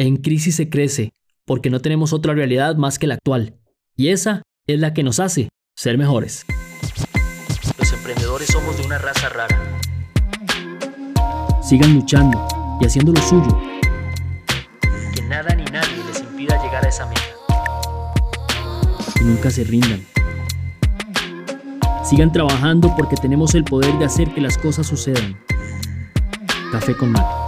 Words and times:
En 0.00 0.14
crisis 0.14 0.54
se 0.54 0.70
crece, 0.70 1.10
porque 1.44 1.70
no 1.70 1.80
tenemos 1.80 2.12
otra 2.12 2.32
realidad 2.32 2.76
más 2.76 3.00
que 3.00 3.08
la 3.08 3.14
actual. 3.14 3.56
Y 3.96 4.10
esa 4.10 4.42
es 4.68 4.78
la 4.78 4.94
que 4.94 5.02
nos 5.02 5.18
hace 5.18 5.48
ser 5.76 5.98
mejores. 5.98 6.46
Los 7.76 7.92
emprendedores 7.92 8.46
somos 8.46 8.78
de 8.78 8.86
una 8.86 8.98
raza 8.98 9.28
rara. 9.28 9.58
Sigan 11.60 11.94
luchando 11.94 12.46
y 12.80 12.86
haciendo 12.86 13.10
lo 13.10 13.20
suyo. 13.20 13.60
Que 15.16 15.22
nada 15.22 15.52
ni 15.56 15.64
nadie 15.64 15.96
les 16.06 16.20
impida 16.20 16.62
llegar 16.62 16.86
a 16.86 16.88
esa 16.88 17.04
meta. 17.06 17.22
Y 19.20 19.24
nunca 19.24 19.50
se 19.50 19.64
rindan. 19.64 20.06
Sigan 22.04 22.30
trabajando 22.30 22.94
porque 22.96 23.16
tenemos 23.16 23.56
el 23.56 23.64
poder 23.64 23.98
de 23.98 24.04
hacer 24.04 24.32
que 24.32 24.40
las 24.40 24.58
cosas 24.58 24.86
sucedan. 24.86 25.36
Café 26.70 26.96
con 26.96 27.10
Mac. 27.10 27.47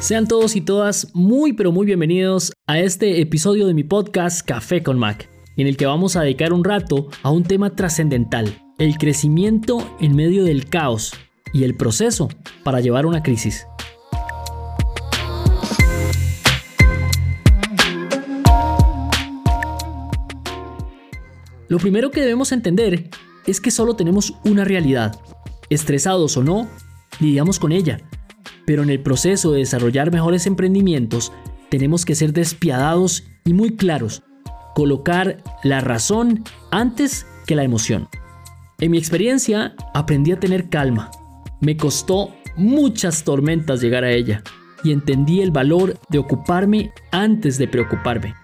Sean 0.00 0.26
todos 0.26 0.56
y 0.56 0.62
todas 0.62 1.08
muy 1.12 1.52
pero 1.52 1.72
muy 1.72 1.84
bienvenidos 1.84 2.54
a 2.66 2.78
este 2.78 3.20
episodio 3.20 3.66
de 3.66 3.74
mi 3.74 3.84
podcast 3.84 4.40
Café 4.46 4.82
con 4.82 4.98
Mac, 4.98 5.28
en 5.58 5.66
el 5.66 5.76
que 5.76 5.84
vamos 5.84 6.16
a 6.16 6.22
dedicar 6.22 6.54
un 6.54 6.64
rato 6.64 7.08
a 7.22 7.30
un 7.30 7.42
tema 7.42 7.76
trascendental, 7.76 8.62
el 8.78 8.96
crecimiento 8.96 9.94
en 10.00 10.16
medio 10.16 10.42
del 10.44 10.70
caos 10.70 11.12
y 11.52 11.64
el 11.64 11.76
proceso 11.76 12.30
para 12.64 12.80
llevar 12.80 13.04
una 13.04 13.22
crisis. 13.22 13.66
Lo 21.68 21.76
primero 21.76 22.10
que 22.10 22.22
debemos 22.22 22.52
entender 22.52 23.10
es 23.46 23.60
que 23.60 23.70
solo 23.70 23.96
tenemos 23.96 24.32
una 24.46 24.64
realidad. 24.64 25.20
Estresados 25.68 26.38
o 26.38 26.42
no, 26.42 26.70
lidiamos 27.20 27.58
con 27.58 27.72
ella. 27.72 28.00
Pero 28.70 28.84
en 28.84 28.90
el 28.90 29.00
proceso 29.00 29.50
de 29.50 29.58
desarrollar 29.58 30.12
mejores 30.12 30.46
emprendimientos, 30.46 31.32
tenemos 31.70 32.04
que 32.04 32.14
ser 32.14 32.32
despiadados 32.32 33.24
y 33.44 33.52
muy 33.52 33.74
claros. 33.74 34.22
Colocar 34.76 35.42
la 35.64 35.80
razón 35.80 36.44
antes 36.70 37.26
que 37.48 37.56
la 37.56 37.64
emoción. 37.64 38.08
En 38.78 38.92
mi 38.92 38.98
experiencia, 38.98 39.74
aprendí 39.92 40.30
a 40.30 40.38
tener 40.38 40.68
calma. 40.68 41.10
Me 41.60 41.76
costó 41.76 42.32
muchas 42.56 43.24
tormentas 43.24 43.80
llegar 43.80 44.04
a 44.04 44.12
ella 44.12 44.44
y 44.84 44.92
entendí 44.92 45.40
el 45.40 45.50
valor 45.50 45.98
de 46.08 46.18
ocuparme 46.20 46.92
antes 47.10 47.58
de 47.58 47.66
preocuparme. 47.66 48.34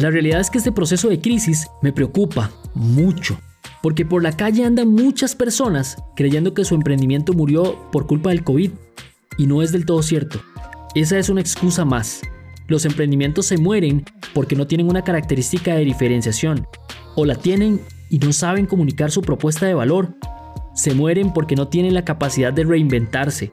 La 0.00 0.10
realidad 0.10 0.40
es 0.40 0.50
que 0.50 0.58
este 0.58 0.72
proceso 0.72 1.08
de 1.08 1.20
crisis 1.20 1.68
me 1.82 1.92
preocupa 1.92 2.50
mucho, 2.74 3.38
porque 3.82 4.04
por 4.04 4.22
la 4.22 4.32
calle 4.32 4.64
andan 4.64 4.88
muchas 4.88 5.34
personas 5.34 5.96
creyendo 6.16 6.54
que 6.54 6.64
su 6.64 6.74
emprendimiento 6.74 7.32
murió 7.32 7.90
por 7.90 8.06
culpa 8.06 8.30
del 8.30 8.44
COVID, 8.44 8.70
y 9.38 9.46
no 9.46 9.62
es 9.62 9.72
del 9.72 9.86
todo 9.86 10.02
cierto. 10.02 10.40
Esa 10.94 11.18
es 11.18 11.28
una 11.28 11.40
excusa 11.40 11.84
más. 11.84 12.20
Los 12.68 12.84
emprendimientos 12.84 13.46
se 13.46 13.58
mueren 13.58 14.04
porque 14.34 14.56
no 14.56 14.66
tienen 14.66 14.88
una 14.88 15.02
característica 15.02 15.74
de 15.74 15.84
diferenciación, 15.84 16.66
o 17.16 17.24
la 17.24 17.34
tienen 17.34 17.80
y 18.10 18.18
no 18.18 18.32
saben 18.32 18.66
comunicar 18.66 19.10
su 19.10 19.22
propuesta 19.22 19.66
de 19.66 19.74
valor. 19.74 20.14
Se 20.74 20.94
mueren 20.94 21.32
porque 21.32 21.56
no 21.56 21.68
tienen 21.68 21.94
la 21.94 22.04
capacidad 22.04 22.52
de 22.52 22.64
reinventarse. 22.64 23.52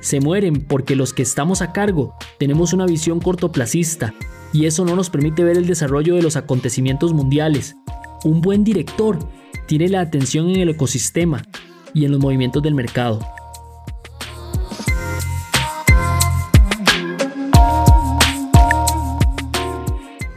Se 0.00 0.20
mueren 0.20 0.62
porque 0.62 0.96
los 0.96 1.12
que 1.12 1.22
estamos 1.22 1.62
a 1.62 1.72
cargo 1.72 2.14
tenemos 2.38 2.72
una 2.72 2.86
visión 2.86 3.20
cortoplacista 3.20 4.14
y 4.52 4.66
eso 4.66 4.84
no 4.84 4.96
nos 4.96 5.10
permite 5.10 5.44
ver 5.44 5.56
el 5.56 5.66
desarrollo 5.66 6.14
de 6.14 6.22
los 6.22 6.36
acontecimientos 6.36 7.12
mundiales. 7.12 7.76
Un 8.24 8.40
buen 8.40 8.64
director 8.64 9.18
tiene 9.66 9.88
la 9.88 10.00
atención 10.00 10.50
en 10.50 10.56
el 10.60 10.68
ecosistema 10.70 11.42
y 11.94 12.04
en 12.04 12.12
los 12.12 12.20
movimientos 12.20 12.62
del 12.62 12.74
mercado. 12.74 13.20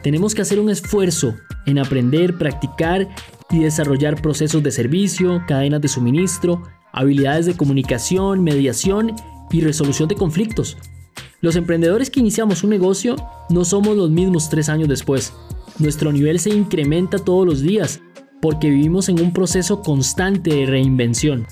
Tenemos 0.02 0.36
que 0.36 0.42
hacer 0.42 0.60
un 0.60 0.70
esfuerzo 0.70 1.36
en 1.66 1.80
aprender, 1.80 2.38
practicar 2.38 3.08
y 3.50 3.60
desarrollar 3.60 4.22
procesos 4.22 4.62
de 4.64 4.72
servicio, 4.72 5.44
cadenas 5.48 5.82
de 5.82 5.88
suministro, 5.88 6.64
habilidades 6.92 7.46
de 7.46 7.56
comunicación, 7.56 8.44
mediación 8.44 9.16
y 9.52 9.62
resolución 9.62 10.10
de 10.10 10.16
conflictos, 10.16 10.78
los 11.44 11.58
emprendedores 11.58 12.10
que 12.10 12.22
iniciamos 12.22 12.64
un 12.64 12.70
negocio 12.70 13.18
no 13.50 13.66
somos 13.66 13.98
los 13.98 14.10
mismos 14.10 14.50
tres 14.50 14.70
años 14.70 14.88
después. 14.88 15.34
Nuestro 15.80 16.12
nivel 16.12 16.40
se 16.40 16.50
incrementa 16.50 17.18
todos 17.18 17.46
los 17.46 17.62
días 17.62 18.02
porque 18.42 18.70
vivimos 18.70 19.10
en 19.10 19.22
un 19.22 19.34
proceso 19.34 19.82
constante 19.82 20.54
de 20.54 20.66
reinvención. 20.66 21.48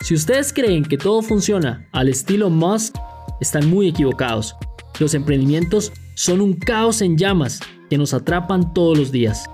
Si 0.00 0.14
ustedes 0.14 0.52
creen 0.52 0.84
que 0.84 0.98
todo 0.98 1.22
funciona 1.22 1.88
al 1.92 2.08
estilo 2.08 2.50
Musk, 2.50 2.96
están 3.40 3.68
muy 3.68 3.88
equivocados. 3.88 4.56
Los 4.98 5.14
emprendimientos 5.14 5.92
son 6.14 6.40
un 6.40 6.54
caos 6.54 7.02
en 7.02 7.16
llamas 7.16 7.60
que 7.90 7.98
nos 7.98 8.14
atrapan 8.14 8.72
todos 8.74 8.98
los 8.98 9.12
días. 9.12 9.44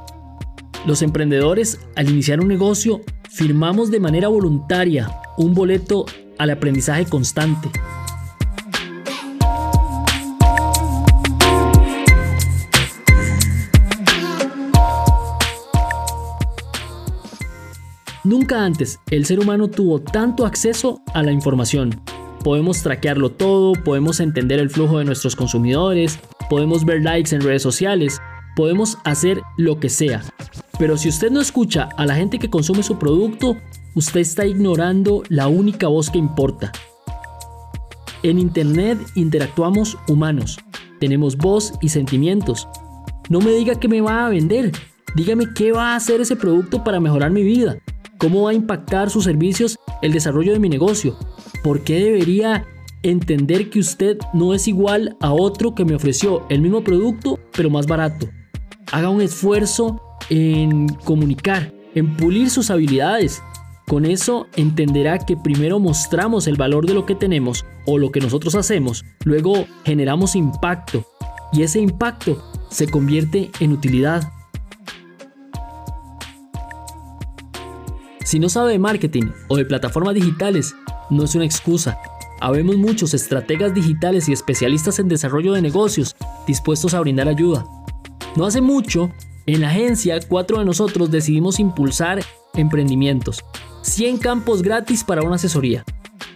Los 0.86 1.02
emprendedores, 1.02 1.78
al 1.96 2.10
iniciar 2.10 2.40
un 2.40 2.48
negocio, 2.48 3.02
firmamos 3.30 3.90
de 3.90 4.00
manera 4.00 4.28
voluntaria 4.28 5.10
un 5.36 5.54
boleto 5.54 6.06
al 6.38 6.50
aprendizaje 6.50 7.06
constante. 7.06 7.70
Nunca 18.24 18.64
antes 18.64 19.00
el 19.10 19.26
ser 19.26 19.40
humano 19.40 19.68
tuvo 19.68 20.00
tanto 20.00 20.46
acceso 20.46 21.02
a 21.12 21.24
la 21.24 21.32
información. 21.32 22.00
Podemos 22.44 22.80
traquearlo 22.80 23.32
todo, 23.32 23.72
podemos 23.72 24.20
entender 24.20 24.60
el 24.60 24.70
flujo 24.70 24.98
de 24.98 25.04
nuestros 25.04 25.34
consumidores, 25.34 26.20
podemos 26.48 26.84
ver 26.84 27.02
likes 27.02 27.34
en 27.34 27.40
redes 27.40 27.62
sociales, 27.62 28.20
podemos 28.54 28.96
hacer 29.04 29.42
lo 29.56 29.80
que 29.80 29.88
sea. 29.88 30.22
Pero 30.78 30.96
si 30.96 31.08
usted 31.08 31.32
no 31.32 31.40
escucha 31.40 31.88
a 31.96 32.06
la 32.06 32.14
gente 32.14 32.38
que 32.38 32.48
consume 32.48 32.84
su 32.84 32.96
producto, 32.96 33.56
usted 33.96 34.20
está 34.20 34.46
ignorando 34.46 35.24
la 35.28 35.48
única 35.48 35.88
voz 35.88 36.08
que 36.08 36.18
importa. 36.18 36.70
En 38.22 38.38
Internet 38.38 39.00
interactuamos 39.16 39.98
humanos, 40.06 40.60
tenemos 41.00 41.36
voz 41.36 41.72
y 41.80 41.88
sentimientos. 41.88 42.68
No 43.28 43.40
me 43.40 43.50
diga 43.50 43.80
que 43.80 43.88
me 43.88 44.00
va 44.00 44.26
a 44.26 44.30
vender, 44.30 44.70
dígame 45.16 45.52
qué 45.54 45.72
va 45.72 45.92
a 45.92 45.96
hacer 45.96 46.20
ese 46.20 46.36
producto 46.36 46.84
para 46.84 47.00
mejorar 47.00 47.32
mi 47.32 47.42
vida, 47.42 47.78
¿Cómo 48.22 48.42
va 48.42 48.50
a 48.50 48.54
impactar 48.54 49.10
sus 49.10 49.24
servicios 49.24 49.80
el 50.00 50.12
desarrollo 50.12 50.52
de 50.52 50.60
mi 50.60 50.68
negocio? 50.68 51.18
¿Por 51.64 51.82
qué 51.82 51.96
debería 51.96 52.64
entender 53.02 53.68
que 53.68 53.80
usted 53.80 54.16
no 54.32 54.54
es 54.54 54.68
igual 54.68 55.16
a 55.20 55.32
otro 55.32 55.74
que 55.74 55.84
me 55.84 55.96
ofreció 55.96 56.46
el 56.48 56.62
mismo 56.62 56.84
producto 56.84 57.40
pero 57.52 57.68
más 57.68 57.88
barato? 57.88 58.28
Haga 58.92 59.10
un 59.10 59.22
esfuerzo 59.22 60.00
en 60.30 60.86
comunicar, 61.04 61.74
en 61.96 62.16
pulir 62.16 62.48
sus 62.48 62.70
habilidades. 62.70 63.42
Con 63.88 64.06
eso 64.06 64.46
entenderá 64.54 65.18
que 65.18 65.36
primero 65.36 65.80
mostramos 65.80 66.46
el 66.46 66.54
valor 66.54 66.86
de 66.86 66.94
lo 66.94 67.04
que 67.06 67.16
tenemos 67.16 67.66
o 67.86 67.98
lo 67.98 68.12
que 68.12 68.20
nosotros 68.20 68.54
hacemos, 68.54 69.04
luego 69.24 69.66
generamos 69.84 70.36
impacto 70.36 71.04
y 71.52 71.64
ese 71.64 71.80
impacto 71.80 72.40
se 72.70 72.86
convierte 72.86 73.50
en 73.58 73.72
utilidad 73.72 74.30
Si 78.24 78.38
no 78.38 78.48
sabe 78.48 78.72
de 78.72 78.78
marketing 78.78 79.30
o 79.48 79.56
de 79.56 79.64
plataformas 79.64 80.14
digitales, 80.14 80.74
no 81.10 81.24
es 81.24 81.34
una 81.34 81.44
excusa. 81.44 81.98
Habemos 82.40 82.76
muchos 82.76 83.14
estrategas 83.14 83.74
digitales 83.74 84.28
y 84.28 84.32
especialistas 84.32 84.98
en 84.98 85.08
desarrollo 85.08 85.52
de 85.52 85.62
negocios 85.62 86.16
dispuestos 86.46 86.94
a 86.94 87.00
brindar 87.00 87.28
ayuda. 87.28 87.64
No 88.36 88.46
hace 88.46 88.60
mucho, 88.60 89.10
en 89.46 89.60
la 89.60 89.70
agencia, 89.70 90.18
cuatro 90.28 90.58
de 90.58 90.64
nosotros 90.64 91.10
decidimos 91.10 91.58
impulsar 91.58 92.20
emprendimientos. 92.54 93.44
100 93.82 94.18
campos 94.18 94.62
gratis 94.62 95.02
para 95.02 95.22
una 95.22 95.34
asesoría. 95.34 95.84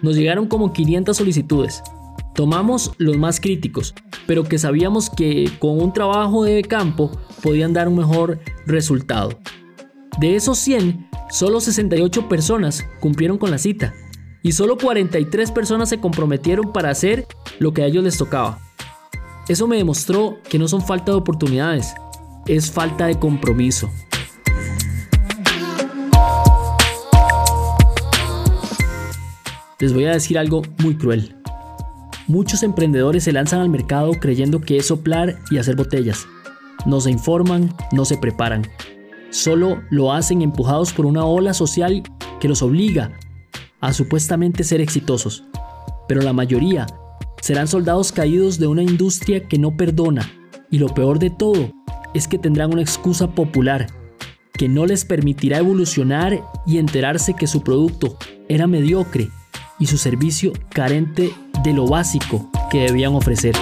Nos 0.03 0.17
llegaron 0.17 0.47
como 0.47 0.73
500 0.73 1.17
solicitudes. 1.17 1.83
Tomamos 2.35 2.93
los 2.99 3.17
más 3.17 3.41
críticos, 3.41 3.95
pero 4.27 4.45
que 4.45 4.59
sabíamos 4.59 5.09
que 5.09 5.51
con 5.59 5.81
un 5.81 5.93
trabajo 5.93 6.45
de 6.45 6.63
campo 6.63 7.11
podían 7.43 7.73
dar 7.73 7.89
un 7.89 7.97
mejor 7.97 8.41
resultado. 8.67 9.39
De 10.19 10.35
esos 10.35 10.59
100, 10.59 11.07
Solo 11.29 11.61
68 11.61 12.29
personas 12.29 12.87
cumplieron 13.01 13.37
con 13.37 13.51
la 13.51 13.59
cita 13.59 13.95
y 14.43 14.53
solo 14.53 14.79
43 14.79 15.51
personas 15.51 15.89
se 15.89 15.99
comprometieron 15.99 16.73
para 16.73 16.91
hacer 16.91 17.27
lo 17.59 17.75
que 17.75 17.83
a 17.83 17.87
ellos 17.87 18.05
les 18.05 18.17
tocaba. 18.17 18.61
Eso 19.49 19.67
me 19.67 19.77
demostró 19.77 20.39
que 20.49 20.59
no 20.59 20.69
son 20.69 20.83
falta 20.83 21.11
de 21.11 21.19
oportunidades, 21.19 21.95
es 22.47 22.71
falta 22.71 23.07
de 23.07 23.19
compromiso. 23.19 23.91
Les 29.81 29.93
voy 29.93 30.05
a 30.05 30.13
decir 30.13 30.39
algo 30.39 30.63
muy 30.79 30.97
cruel. 30.97 31.37
Muchos 32.29 32.63
emprendedores 32.63 33.25
se 33.25 33.33
lanzan 33.33 33.61
al 33.61 33.69
mercado 33.69 34.13
creyendo 34.13 34.61
que 34.61 34.79
es 34.79 34.87
soplar 34.87 35.39
y 35.51 35.59
hacer 35.59 35.75
botellas. 35.75 36.27
No 36.87 37.01
se 37.01 37.11
informan, 37.11 37.75
no 37.93 38.05
se 38.05 38.17
preparan 38.17 38.67
solo 39.31 39.83
lo 39.91 40.13
hacen 40.13 40.43
empujados 40.43 40.93
por 40.93 41.07
una 41.07 41.25
ola 41.25 41.55
social 41.55 42.03
que 42.41 42.49
los 42.49 42.63
obliga 42.63 43.13
a 43.81 43.93
supuestamente 43.93 44.65
ser 44.65 44.81
exitosos. 44.81 45.45
Pero 46.09 46.23
la 46.23 46.33
mayoría 46.33 46.87
serán 47.41 47.69
soldados 47.69 48.13
caídos 48.13 48.59
de 48.59 48.67
una 48.67 48.83
industria 48.83 49.47
que 49.47 49.59
no 49.59 49.77
perdona. 49.77 50.31
Y 50.71 50.79
lo 50.79 50.89
peor 50.89 51.19
de 51.19 51.31
todo 51.31 51.73
es 52.15 52.27
que 52.29 52.39
tendrán 52.39 52.73
una 52.73 52.83
excusa 52.83 53.29
popular 53.29 53.87
que 54.53 54.69
no 54.69 54.87
les 54.87 55.05
permitirá 55.05 55.59
evolucionar 55.59 56.43
y 56.67 56.79
enterarse 56.79 57.35
que 57.35 57.47
su 57.47 57.63
producto 57.63 58.17
era 58.49 58.67
mediocre 58.67 59.29
y 59.79 59.87
su 59.87 59.99
servicio 59.99 60.53
carente 60.71 61.31
de 61.63 61.73
lo 61.73 61.87
básico 61.87 62.51
que 62.71 62.81
debían 62.81 63.15
ofrecer. 63.15 63.55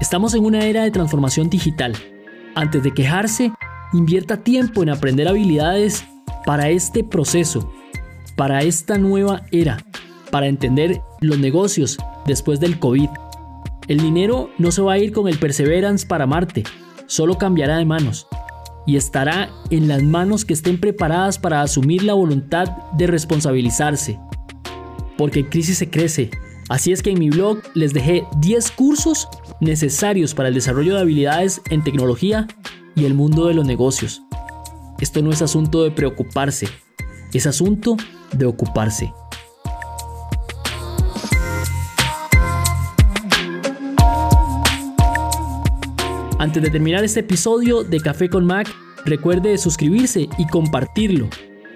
Estamos 0.00 0.34
en 0.34 0.44
una 0.44 0.64
era 0.66 0.84
de 0.84 0.90
transformación 0.90 1.48
digital. 1.48 1.94
Antes 2.54 2.82
de 2.82 2.92
quejarse, 2.92 3.52
invierta 3.94 4.36
tiempo 4.36 4.82
en 4.82 4.90
aprender 4.90 5.26
habilidades 5.26 6.04
para 6.44 6.68
este 6.68 7.02
proceso, 7.02 7.72
para 8.36 8.62
esta 8.62 8.98
nueva 8.98 9.42
era, 9.52 9.78
para 10.30 10.48
entender 10.48 11.00
los 11.22 11.38
negocios 11.38 11.96
después 12.26 12.60
del 12.60 12.78
COVID. 12.78 13.08
El 13.88 14.00
dinero 14.00 14.50
no 14.58 14.70
se 14.70 14.82
va 14.82 14.92
a 14.92 14.98
ir 14.98 15.12
con 15.12 15.28
el 15.28 15.38
Perseverance 15.38 16.06
para 16.06 16.26
Marte, 16.26 16.64
solo 17.06 17.38
cambiará 17.38 17.78
de 17.78 17.86
manos 17.86 18.26
y 18.86 18.96
estará 18.96 19.48
en 19.70 19.88
las 19.88 20.02
manos 20.02 20.44
que 20.44 20.52
estén 20.52 20.78
preparadas 20.78 21.38
para 21.38 21.62
asumir 21.62 22.02
la 22.02 22.12
voluntad 22.12 22.68
de 22.92 23.06
responsabilizarse. 23.06 24.20
Porque 25.16 25.40
en 25.40 25.46
crisis 25.46 25.78
se 25.78 25.88
crece. 25.88 26.30
Así 26.68 26.92
es 26.92 27.02
que 27.02 27.10
en 27.10 27.18
mi 27.18 27.30
blog 27.30 27.62
les 27.74 27.94
dejé 27.94 28.24
10 28.38 28.70
cursos 28.72 29.28
necesarios 29.60 30.34
para 30.34 30.48
el 30.48 30.54
desarrollo 30.54 30.94
de 30.94 31.00
habilidades 31.00 31.60
en 31.70 31.82
tecnología 31.82 32.46
y 32.94 33.04
el 33.04 33.14
mundo 33.14 33.46
de 33.46 33.54
los 33.54 33.66
negocios. 33.66 34.22
Esto 35.00 35.22
no 35.22 35.30
es 35.30 35.42
asunto 35.42 35.82
de 35.84 35.90
preocuparse, 35.90 36.68
es 37.32 37.46
asunto 37.46 37.96
de 38.32 38.46
ocuparse. 38.46 39.12
Antes 46.38 46.62
de 46.62 46.70
terminar 46.70 47.02
este 47.02 47.20
episodio 47.20 47.82
de 47.82 47.98
Café 48.00 48.28
con 48.28 48.44
Mac, 48.44 48.68
recuerde 49.04 49.56
suscribirse 49.58 50.28
y 50.38 50.46
compartirlo. 50.46 51.28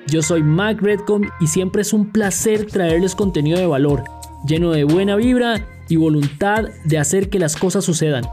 Yo 0.06 0.22
soy 0.22 0.42
Mac 0.42 0.80
Redcom 0.80 1.22
y 1.40 1.46
siempre 1.46 1.82
es 1.82 1.92
un 1.92 2.10
placer 2.10 2.66
traerles 2.66 3.14
contenido 3.14 3.58
de 3.58 3.66
valor, 3.66 4.04
lleno 4.46 4.70
de 4.70 4.84
buena 4.84 5.16
vibra 5.16 5.66
y 5.90 5.96
voluntad 5.96 6.68
de 6.84 6.98
hacer 6.98 7.28
que 7.28 7.38
las 7.38 7.56
cosas 7.56 7.84
sucedan. 7.84 8.24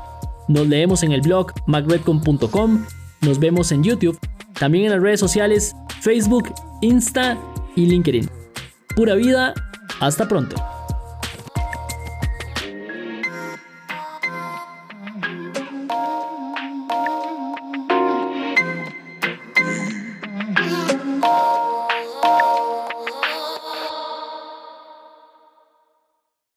Nos 0.47 0.67
leemos 0.67 1.03
en 1.03 1.11
el 1.11 1.21
blog 1.21 1.51
macredcom.com, 1.65 2.85
nos 3.21 3.39
vemos 3.39 3.73
en 3.73 3.83
YouTube 3.83 4.17
también 4.57 4.85
en 4.85 4.91
las 4.91 5.01
redes 5.01 5.19
sociales 5.19 5.75
Facebook, 6.01 6.53
Insta 6.81 7.37
y 7.75 7.85
LinkedIn. 7.85 8.29
Pura 8.95 9.15
vida, 9.15 9.53
hasta 9.99 10.27
pronto. 10.27 10.55